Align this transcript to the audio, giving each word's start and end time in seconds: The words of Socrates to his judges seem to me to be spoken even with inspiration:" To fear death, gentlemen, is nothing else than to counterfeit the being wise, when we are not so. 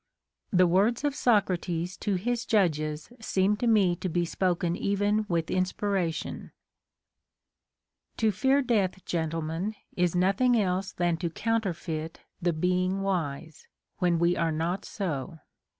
The 0.51 0.65
words 0.65 1.03
of 1.03 1.13
Socrates 1.13 1.95
to 1.97 2.15
his 2.15 2.43
judges 2.47 3.13
seem 3.21 3.55
to 3.57 3.67
me 3.67 3.95
to 3.97 4.09
be 4.09 4.25
spoken 4.25 4.75
even 4.75 5.27
with 5.29 5.51
inspiration:" 5.51 6.53
To 8.17 8.31
fear 8.31 8.63
death, 8.63 9.05
gentlemen, 9.05 9.75
is 9.95 10.15
nothing 10.15 10.59
else 10.59 10.91
than 10.91 11.17
to 11.17 11.29
counterfeit 11.29 12.21
the 12.41 12.51
being 12.51 13.01
wise, 13.03 13.67
when 13.99 14.17
we 14.17 14.35
are 14.35 14.51
not 14.51 14.85
so. 14.85 15.37